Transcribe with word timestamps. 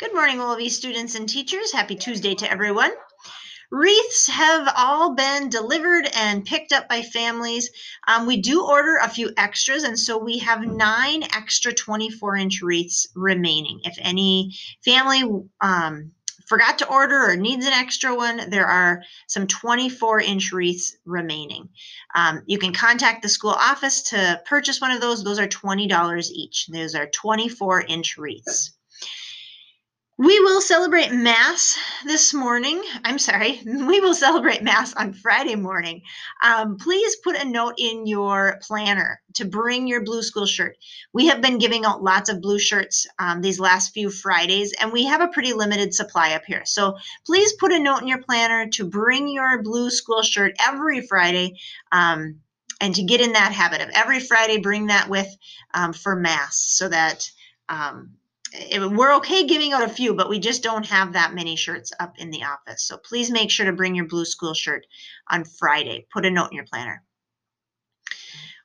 Good 0.00 0.14
morning, 0.14 0.38
Willoughby 0.38 0.70
students 0.70 1.14
and 1.14 1.28
teachers. 1.28 1.72
Happy 1.72 1.94
Tuesday 1.94 2.34
to 2.36 2.50
everyone. 2.50 2.90
Wreaths 3.70 4.28
have 4.28 4.72
all 4.74 5.14
been 5.14 5.50
delivered 5.50 6.08
and 6.14 6.42
picked 6.42 6.72
up 6.72 6.88
by 6.88 7.02
families. 7.02 7.68
Um, 8.08 8.24
we 8.24 8.40
do 8.40 8.64
order 8.64 8.96
a 8.96 9.10
few 9.10 9.30
extras, 9.36 9.82
and 9.82 9.98
so 9.98 10.16
we 10.16 10.38
have 10.38 10.62
nine 10.62 11.24
extra 11.24 11.74
24 11.74 12.36
inch 12.36 12.62
wreaths 12.62 13.08
remaining. 13.14 13.80
If 13.84 13.98
any 14.00 14.56
family 14.82 15.22
um, 15.60 16.12
forgot 16.46 16.78
to 16.78 16.88
order 16.88 17.22
or 17.22 17.36
needs 17.36 17.66
an 17.66 17.74
extra 17.74 18.14
one, 18.14 18.48
there 18.48 18.68
are 18.68 19.02
some 19.28 19.46
24 19.46 20.22
inch 20.22 20.50
wreaths 20.50 20.96
remaining. 21.04 21.68
Um, 22.14 22.40
you 22.46 22.56
can 22.56 22.72
contact 22.72 23.20
the 23.20 23.28
school 23.28 23.50
office 23.50 24.04
to 24.04 24.40
purchase 24.46 24.80
one 24.80 24.92
of 24.92 25.02
those. 25.02 25.22
Those 25.22 25.38
are 25.38 25.46
$20 25.46 26.30
each. 26.30 26.68
Those 26.68 26.94
are 26.94 27.06
24 27.06 27.82
inch 27.82 28.16
wreaths. 28.16 28.72
We 30.20 30.38
will 30.40 30.60
celebrate 30.60 31.12
Mass 31.12 31.78
this 32.04 32.34
morning. 32.34 32.82
I'm 33.06 33.18
sorry, 33.18 33.58
we 33.64 34.00
will 34.00 34.12
celebrate 34.12 34.62
Mass 34.62 34.92
on 34.92 35.14
Friday 35.14 35.54
morning. 35.54 36.02
Um, 36.42 36.76
please 36.76 37.16
put 37.24 37.36
a 37.36 37.48
note 37.48 37.76
in 37.78 38.06
your 38.06 38.58
planner 38.60 39.22
to 39.36 39.46
bring 39.46 39.86
your 39.86 40.04
blue 40.04 40.22
school 40.22 40.44
shirt. 40.44 40.76
We 41.14 41.28
have 41.28 41.40
been 41.40 41.56
giving 41.56 41.86
out 41.86 42.02
lots 42.02 42.28
of 42.28 42.42
blue 42.42 42.58
shirts 42.58 43.06
um, 43.18 43.40
these 43.40 43.58
last 43.58 43.94
few 43.94 44.10
Fridays, 44.10 44.74
and 44.78 44.92
we 44.92 45.06
have 45.06 45.22
a 45.22 45.28
pretty 45.28 45.54
limited 45.54 45.94
supply 45.94 46.34
up 46.34 46.42
here. 46.46 46.66
So 46.66 46.98
please 47.24 47.54
put 47.54 47.72
a 47.72 47.78
note 47.78 48.02
in 48.02 48.08
your 48.08 48.22
planner 48.22 48.68
to 48.72 48.84
bring 48.84 49.26
your 49.26 49.62
blue 49.62 49.88
school 49.88 50.20
shirt 50.20 50.54
every 50.60 51.00
Friday. 51.00 51.56
Um, 51.92 52.40
and 52.78 52.94
to 52.94 53.02
get 53.04 53.22
in 53.22 53.32
that 53.32 53.52
habit 53.52 53.80
of 53.80 53.88
every 53.94 54.20
Friday, 54.20 54.58
bring 54.58 54.88
that 54.88 55.08
with 55.08 55.34
um, 55.72 55.94
for 55.94 56.14
Mass 56.14 56.58
so 56.58 56.90
that 56.90 57.30
um, 57.70 58.16
it, 58.52 58.90
we're 58.90 59.16
okay 59.16 59.46
giving 59.46 59.72
out 59.72 59.84
a 59.84 59.92
few, 59.92 60.14
but 60.14 60.28
we 60.28 60.38
just 60.38 60.62
don't 60.62 60.86
have 60.86 61.12
that 61.12 61.34
many 61.34 61.56
shirts 61.56 61.92
up 61.98 62.18
in 62.18 62.30
the 62.30 62.44
office. 62.44 62.82
So 62.82 62.96
please 62.96 63.30
make 63.30 63.50
sure 63.50 63.66
to 63.66 63.72
bring 63.72 63.94
your 63.94 64.06
blue 64.06 64.24
school 64.24 64.54
shirt 64.54 64.86
on 65.28 65.44
Friday. 65.44 66.06
Put 66.12 66.26
a 66.26 66.30
note 66.30 66.50
in 66.50 66.56
your 66.56 66.66
planner. 66.66 67.02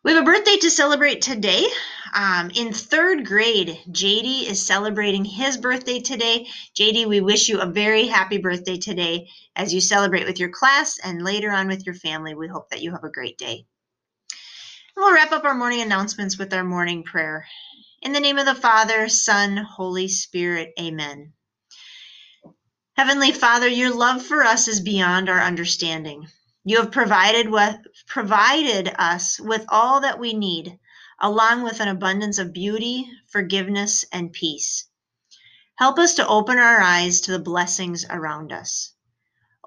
We 0.03 0.11
have 0.11 0.22
a 0.22 0.25
birthday 0.25 0.58
to 0.58 0.69
celebrate 0.69 1.23
today. 1.23 1.66
Um, 2.14 2.52
in 2.53 2.72
third 2.72 3.25
grade, 3.25 3.80
JD 3.89 4.47
is 4.47 4.64
celebrating 4.64 5.25
his 5.25 5.58
birthday 5.58 5.99
today. 5.99 6.47
JD, 6.80 7.08
we 7.08 7.22
wish 7.22 7.49
you 7.49 7.59
a 7.59 7.66
very 7.66 8.05
happy 8.05 8.38
birthday 8.38 8.77
today 8.77 9.30
as 9.55 9.73
you 9.73 9.81
celebrate 9.81 10.27
with 10.27 10.39
your 10.39 10.49
class 10.49 10.99
and 11.03 11.23
later 11.23 11.52
on 11.52 11.67
with 11.67 11.88
your 11.88 11.95
family. 11.95 12.36
We 12.36 12.47
hope 12.47 12.70
that 12.70 12.83
you 12.83 12.92
have 12.92 13.03
a 13.03 13.09
great 13.09 13.39
day. 13.39 13.66
We'll 14.95 15.11
wrap 15.11 15.31
up 15.31 15.44
our 15.44 15.55
morning 15.55 15.81
announcements 15.81 16.38
with 16.38 16.53
our 16.53 16.64
morning 16.64 17.02
prayer. 17.02 17.47
In 18.06 18.14
the 18.14 18.20
name 18.20 18.38
of 18.38 18.45
the 18.45 18.53
Father, 18.53 19.09
Son, 19.09 19.58
Holy 19.58 20.08
Spirit, 20.08 20.73
amen. 20.80 21.34
Heavenly 22.95 23.31
Father, 23.31 23.67
your 23.67 23.89
love 23.89 24.22
for 24.22 24.44
us 24.44 24.67
is 24.67 24.80
beyond 24.80 25.28
our 25.28 25.42
understanding. 25.42 26.28
You 26.64 26.78
have 26.78 26.92
provided 26.92 27.50
with, 27.50 27.78
provided 28.06 28.94
us 29.00 29.39
with 29.39 29.66
all 29.70 30.02
that 30.02 30.20
we 30.20 30.33
need, 30.33 30.78
along 31.20 31.64
with 31.64 31.80
an 31.80 31.88
abundance 31.88 32.38
of 32.38 32.53
beauty, 32.53 33.09
forgiveness, 33.31 34.06
and 34.11 34.31
peace. 34.31 34.88
Help 35.78 35.98
us 35.98 36.14
to 36.14 36.28
open 36.28 36.59
our 36.59 36.81
eyes 36.81 37.22
to 37.22 37.31
the 37.31 37.39
blessings 37.39 38.06
around 38.08 38.53
us. 38.53 38.94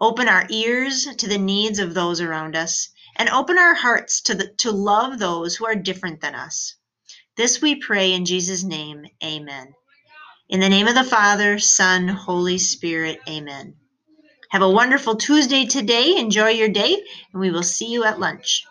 Open 0.00 0.28
our 0.28 0.46
ears 0.48 1.08
to 1.16 1.26
the 1.26 1.38
needs 1.38 1.80
of 1.80 1.92
those 1.92 2.20
around 2.20 2.54
us, 2.54 2.88
and 3.16 3.28
open 3.30 3.58
our 3.58 3.74
hearts 3.74 4.20
to, 4.20 4.36
the, 4.36 4.46
to 4.58 4.70
love 4.70 5.18
those 5.18 5.56
who 5.56 5.66
are 5.66 5.74
different 5.74 6.20
than 6.20 6.36
us. 6.36 6.76
This 7.38 7.62
we 7.62 7.76
pray 7.76 8.14
in 8.14 8.24
Jesus' 8.24 8.64
name. 8.64 9.06
Amen. 9.22 9.72
In 10.48 10.58
the 10.58 10.68
name 10.68 10.88
of 10.88 10.96
the 10.96 11.04
Father, 11.04 11.60
Son, 11.60 12.08
Holy 12.08 12.58
Spirit. 12.58 13.20
Amen. 13.28 13.74
Have 14.50 14.62
a 14.62 14.68
wonderful 14.68 15.14
Tuesday 15.14 15.64
today. 15.64 16.16
Enjoy 16.16 16.48
your 16.48 16.68
day, 16.68 16.94
and 17.32 17.40
we 17.40 17.52
will 17.52 17.62
see 17.62 17.92
you 17.92 18.02
at 18.02 18.18
lunch. 18.18 18.64